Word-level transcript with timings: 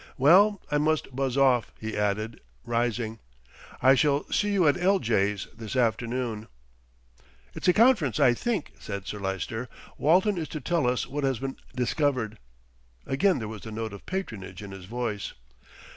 "Well, 0.17 0.59
I 0.71 0.79
must 0.79 1.15
buzz 1.15 1.37
off," 1.37 1.71
he 1.79 1.95
added, 1.95 2.41
rising. 2.65 3.19
"I 3.83 3.93
shall 3.93 4.23
see 4.31 4.51
you 4.51 4.67
at 4.67 4.75
L.J.'s 4.75 5.47
this 5.55 5.75
afternoon." 5.75 6.47
"It's 7.53 7.67
a 7.67 7.73
conference, 7.73 8.19
I 8.19 8.33
think," 8.33 8.73
said 8.79 9.05
Sir 9.05 9.19
Lyster. 9.19 9.69
"Walton 9.99 10.39
is 10.39 10.47
to 10.49 10.59
tell 10.59 10.87
us 10.87 11.05
what 11.05 11.23
has 11.23 11.37
been 11.37 11.57
discovered." 11.75 12.39
Again 13.05 13.37
there 13.37 13.47
was 13.47 13.61
the 13.61 13.71
note 13.71 13.93
of 13.93 14.07
patronage 14.07 14.63
in 14.63 14.71
his 14.71 14.85
voice. 14.85 15.33